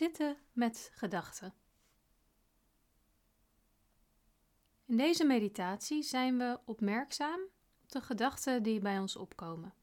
[0.00, 1.54] Zitten met gedachten.
[4.84, 7.40] In deze meditatie zijn we opmerkzaam
[7.82, 9.74] op de gedachten die bij ons opkomen.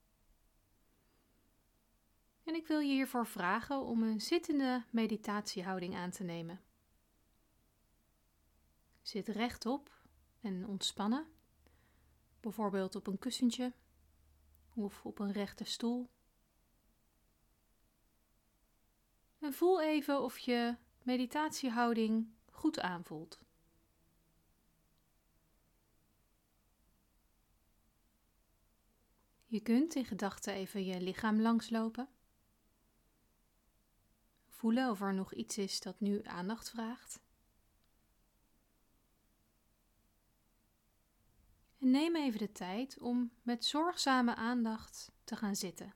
[2.44, 6.62] En ik wil je hiervoor vragen om een zittende meditatiehouding aan te nemen.
[9.02, 9.92] Zit rechtop
[10.42, 11.28] en ontspannen,
[12.40, 13.74] bijvoorbeeld op een kussentje
[14.74, 16.10] of op een rechte stoel.
[19.48, 23.40] En voel even of je meditatiehouding goed aanvoelt.
[29.46, 32.10] Je kunt in gedachten even je lichaam langslopen.
[34.48, 37.20] Voelen of er nog iets is dat nu aandacht vraagt.
[41.80, 45.94] En neem even de tijd om met zorgzame aandacht te gaan zitten.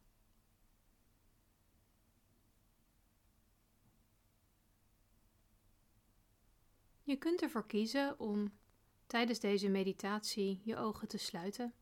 [7.11, 8.53] Je kunt ervoor kiezen om
[9.07, 11.73] tijdens deze meditatie je ogen te sluiten.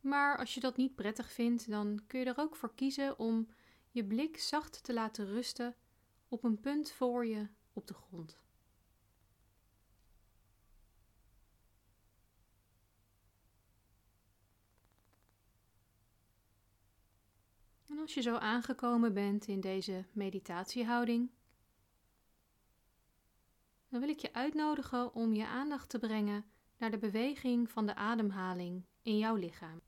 [0.00, 3.48] Maar als je dat niet prettig vindt, dan kun je er ook voor kiezen om
[3.90, 5.74] je blik zacht te laten rusten
[6.28, 8.40] op een punt voor je op de grond.
[17.88, 21.30] En als je zo aangekomen bent in deze meditatiehouding,
[23.94, 26.44] dan wil ik je uitnodigen om je aandacht te brengen
[26.76, 29.80] naar de beweging van de ademhaling in jouw lichaam.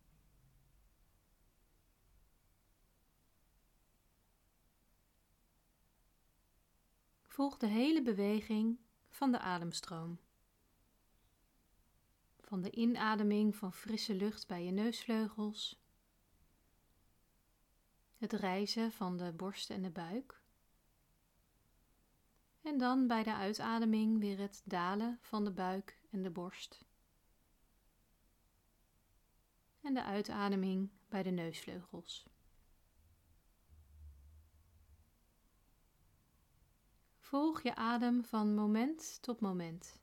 [7.23, 10.19] Volg de hele beweging van de ademstroom.
[12.41, 15.83] Van de inademing van frisse lucht bij je neusvleugels,
[18.17, 20.45] het reizen van de borst en de buik.
[22.67, 26.85] En dan bij de uitademing weer het dalen van de buik en de borst.
[29.81, 32.27] En de uitademing bij de neusvleugels.
[37.19, 40.01] Volg je adem van moment tot moment.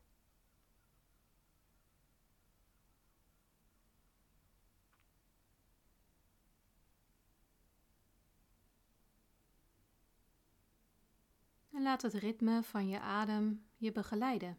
[11.84, 14.58] Laat het ritme van je adem je begeleiden.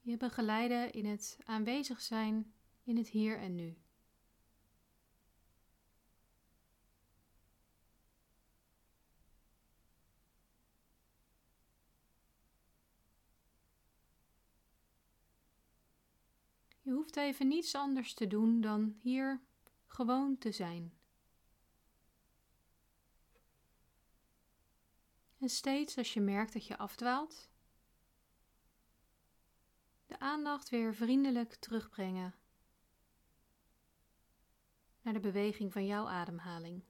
[0.00, 3.76] Je begeleiden in het aanwezig zijn in het hier en nu.
[16.80, 19.40] Je hoeft even niets anders te doen dan hier
[19.86, 20.92] gewoon te zijn.
[25.44, 27.48] En steeds als je merkt dat je afdwaalt,
[30.06, 32.34] de aandacht weer vriendelijk terugbrengen
[35.02, 36.84] naar de beweging van jouw ademhaling.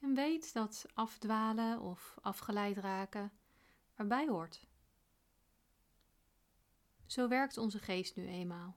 [0.00, 3.32] En weet dat afdwalen of afgeleid raken
[3.94, 4.66] erbij hoort.
[7.06, 8.76] Zo werkt onze geest nu eenmaal.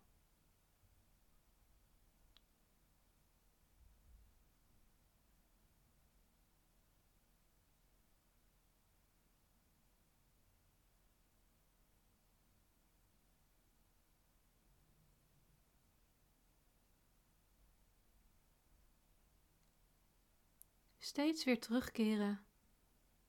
[21.02, 22.46] Steeds weer terugkeren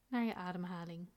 [0.09, 1.09] naar je ademhaling.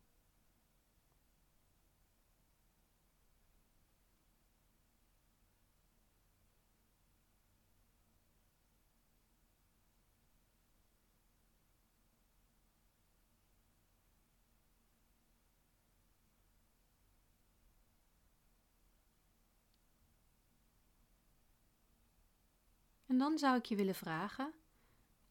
[23.05, 24.53] En dan zou ik je willen vragen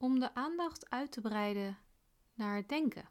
[0.02, 1.78] om de aandacht uit te breiden
[2.34, 3.08] naar het denken.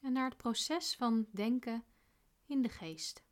[0.00, 1.84] En naar het proces van denken
[2.46, 3.22] in de geest.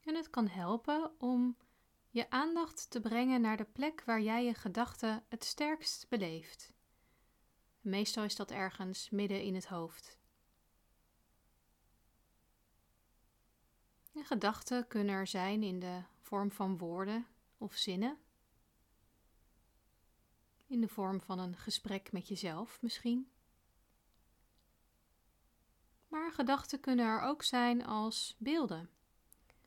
[0.00, 1.56] En het kan helpen om
[2.08, 6.78] je aandacht te brengen naar de plek waar jij je gedachten het sterkst beleeft.
[7.80, 10.18] Meestal is dat ergens midden in het hoofd.
[14.14, 17.26] En gedachten kunnen er zijn in de vorm van woorden
[17.58, 18.18] of zinnen.
[20.70, 23.30] in de vorm van een gesprek met jezelf misschien.
[26.08, 28.90] Maar gedachten kunnen er ook zijn als beelden,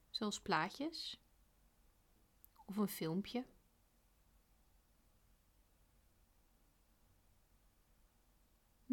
[0.10, 1.20] zoals plaatjes
[2.66, 3.46] of een filmpje.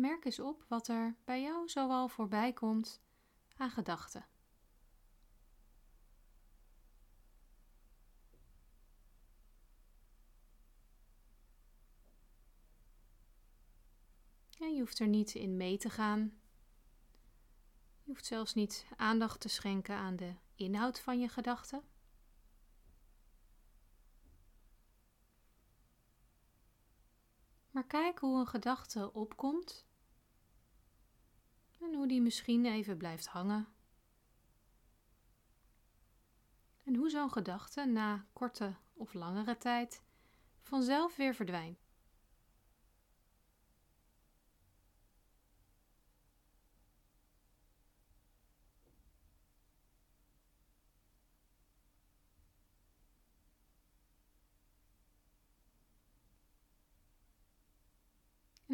[0.00, 3.00] Merk eens op wat er bij jou zoal voorbij komt
[3.56, 4.26] aan gedachten.
[14.58, 16.40] En je hoeft er niet in mee te gaan.
[18.02, 21.82] Je hoeft zelfs niet aandacht te schenken aan de inhoud van je gedachten.
[27.70, 29.88] Maar kijk hoe een gedachte opkomt
[31.80, 33.68] en hoe die misschien even blijft hangen.
[36.84, 40.02] En hoe zo'n gedachte na korte of langere tijd
[40.60, 41.89] vanzelf weer verdwijnt.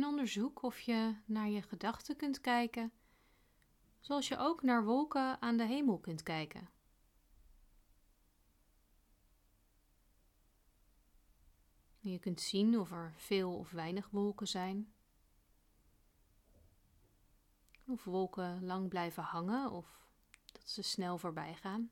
[0.06, 2.92] Onderzoek of je naar je gedachten kunt kijken,
[4.00, 6.70] zoals je ook naar wolken aan de hemel kunt kijken.
[11.98, 14.92] Je kunt zien of er veel of weinig wolken zijn.
[17.86, 20.06] Of wolken lang blijven hangen of
[20.52, 21.90] dat ze snel voorbij gaan.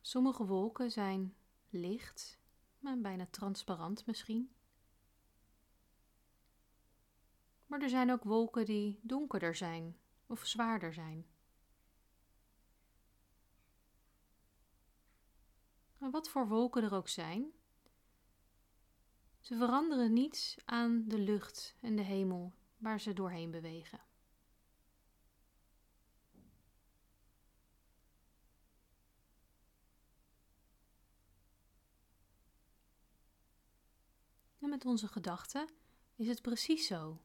[0.00, 1.36] Sommige wolken zijn
[1.68, 2.40] licht
[2.82, 4.54] maar bijna transparant misschien.
[7.66, 9.96] Maar er zijn ook wolken die donkerder zijn
[10.26, 11.26] of zwaarder zijn.
[15.98, 17.52] En wat voor wolken er ook zijn,
[19.40, 24.00] ze veranderen niets aan de lucht en de hemel waar ze doorheen bewegen.
[34.72, 35.68] Met onze gedachten
[36.14, 37.22] is het precies zo.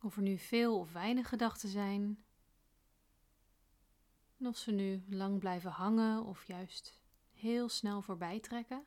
[0.00, 2.24] Of er nu veel of weinig gedachten zijn,
[4.38, 7.00] en of ze nu lang blijven hangen of juist
[7.32, 8.86] heel snel voorbij trekken.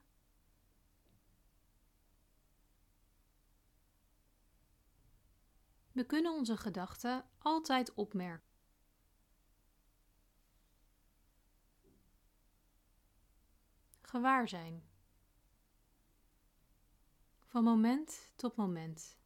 [5.92, 8.51] We kunnen onze gedachten altijd opmerken.
[14.01, 14.92] Gewaar zijn
[17.54, 19.18] van moment tot moment.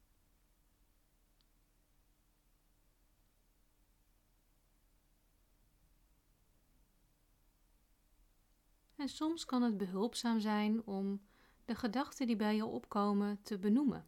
[8.96, 11.22] En soms kan het behulpzaam zijn om
[11.66, 14.08] de gedachten die bij je opkomen te benoemen.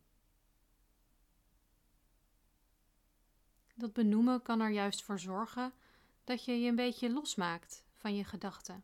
[3.76, 5.74] Dat benoemen kan er juist voor zorgen
[6.24, 8.84] dat je je een beetje losmaakt van je gedachten.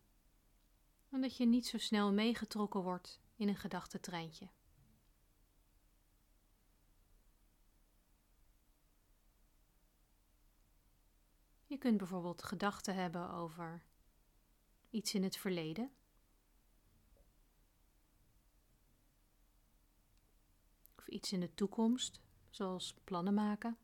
[1.08, 4.48] En dat je niet zo snel meegetrokken wordt in een gedachtentreintje.
[11.76, 13.84] Je kunt bijvoorbeeld gedachten hebben over
[14.90, 15.90] iets in het verleden.
[20.96, 23.78] Of iets in de toekomst, zoals plannen maken.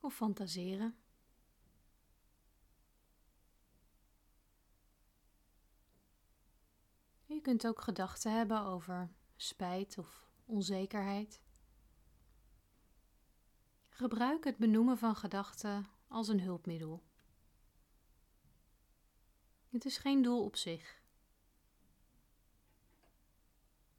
[0.00, 0.96] Of fantaseren.
[7.24, 11.43] Je kunt ook gedachten hebben over spijt of onzekerheid.
[13.96, 17.02] Gebruik het benoemen van gedachten als een hulpmiddel.
[19.68, 21.02] Het is geen doel op zich.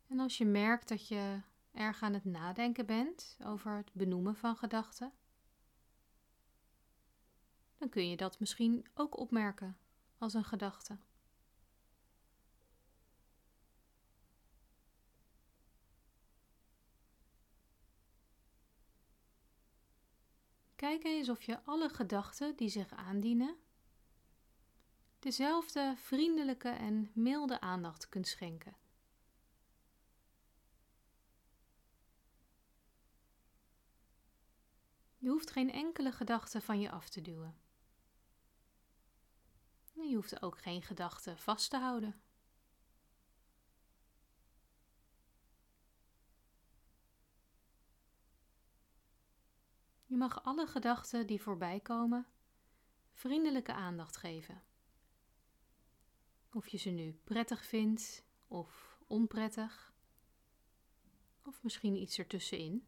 [0.07, 4.55] En als je merkt dat je erg aan het nadenken bent over het benoemen van
[4.55, 5.13] gedachten,
[7.77, 9.77] dan kun je dat misschien ook opmerken
[10.17, 10.97] als een gedachte.
[20.85, 23.57] Kijk eens of je alle gedachten die zich aandienen
[25.19, 28.75] dezelfde vriendelijke en milde aandacht kunt schenken.
[35.17, 37.57] Je hoeft geen enkele gedachte van je af te duwen.
[39.93, 42.21] Je hoeft ook geen gedachte vast te houden.
[50.15, 52.27] Je mag alle gedachten die voorbij komen
[53.11, 54.63] vriendelijke aandacht geven.
[56.53, 59.93] Of je ze nu prettig vindt of onprettig,
[61.43, 62.87] of misschien iets ertussenin.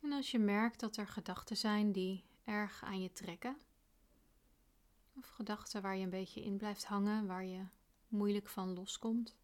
[0.00, 3.56] En als je merkt dat er gedachten zijn die erg aan je trekken,
[5.16, 7.66] of gedachten waar je een beetje in blijft hangen, waar je
[8.08, 9.36] moeilijk van loskomt,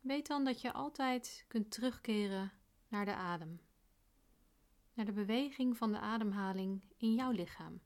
[0.00, 2.52] weet dan dat je altijd kunt terugkeren
[2.88, 3.60] naar de adem,
[4.94, 7.80] naar de beweging van de ademhaling in jouw lichaam.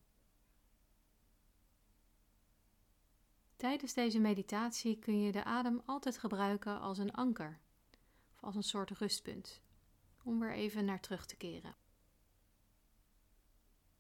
[3.57, 7.61] Tijdens deze meditatie kun je de adem altijd gebruiken als een anker
[8.33, 9.63] of als een soort rustpunt
[10.23, 11.84] om weer even naar terug te keren.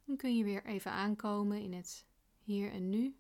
[0.04, 2.06] Dan kun je weer even aankomen in het
[2.38, 3.16] hier en nu.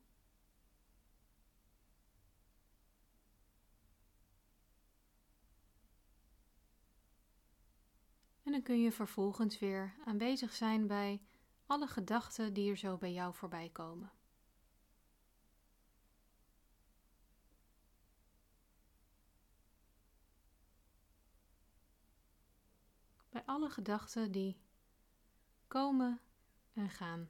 [8.42, 11.22] En dan kun je vervolgens weer aanwezig zijn bij
[11.66, 14.12] alle gedachten die er zo bij jou voorbij komen.
[23.28, 24.56] Bij alle gedachten die
[25.68, 26.20] komen
[26.74, 27.28] en gaan.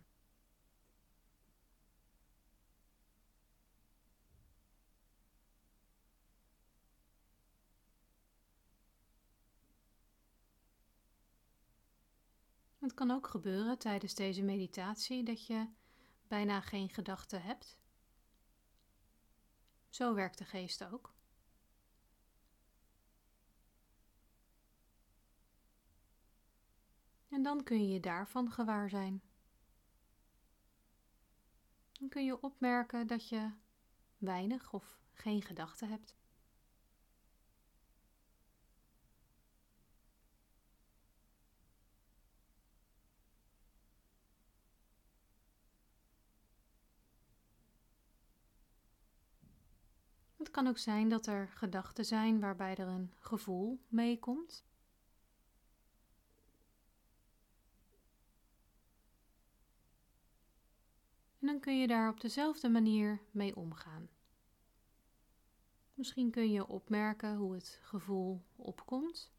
[12.78, 15.68] Het kan ook gebeuren tijdens deze meditatie dat je
[16.28, 17.78] bijna geen gedachten hebt.
[19.88, 21.14] Zo werkt de geest ook.
[27.28, 29.22] En dan kun je je daarvan gewaar zijn.
[32.08, 33.50] Kun je opmerken dat je
[34.18, 36.16] weinig of geen gedachten hebt.
[50.37, 54.64] Het kan ook zijn dat er gedachten zijn waarbij er een gevoel meekomt.
[61.44, 64.08] En dan kun je daar op dezelfde manier mee omgaan.
[65.94, 69.32] Misschien kun je opmerken hoe het gevoel opkomt.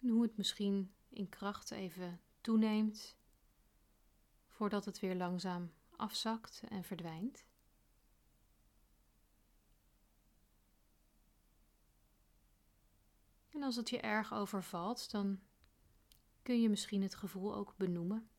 [0.00, 3.16] En hoe het misschien in kracht even toeneemt
[4.48, 7.44] voordat het weer langzaam afzakt en verdwijnt.
[13.48, 15.40] En als het je erg overvalt, dan
[16.42, 18.30] kun je misschien het gevoel ook benoemen.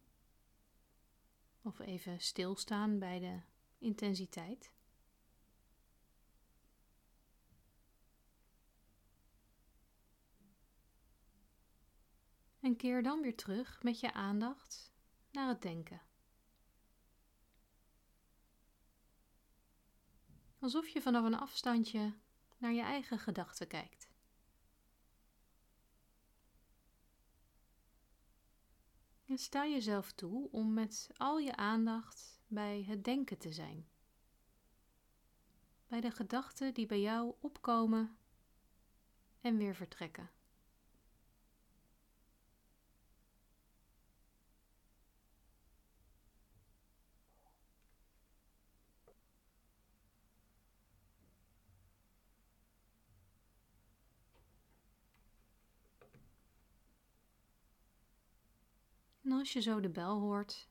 [1.67, 3.39] Of even stilstaan bij de
[3.77, 4.71] intensiteit.
[12.59, 14.93] En keer dan weer terug met je aandacht
[15.31, 16.01] naar het denken.
[20.59, 22.13] Alsof je vanaf een afstandje
[22.57, 24.06] naar je eigen gedachten kijkt.
[29.37, 33.87] Sta jezelf toe om met al je aandacht bij het denken te zijn.
[35.87, 38.17] Bij de gedachten die bij jou opkomen
[39.41, 40.29] en weer vertrekken.
[59.27, 60.69] En als je zo de bel hoort,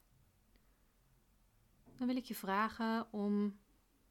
[1.96, 3.58] dan wil ik je vragen om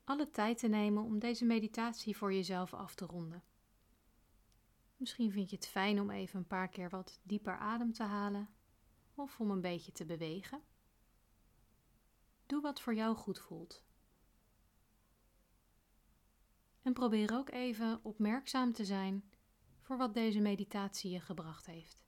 [0.04, 3.44] alle tijd te nemen om deze meditatie voor jezelf af te ronden.
[4.98, 8.50] Misschien vind je het fijn om even een paar keer wat dieper adem te halen
[9.16, 10.62] of om een beetje te bewegen.
[12.46, 13.84] Doe wat voor jou goed voelt.
[16.82, 19.30] En probeer ook even opmerkzaam te zijn
[19.82, 22.04] voor wat deze meditatie je gebracht heeft.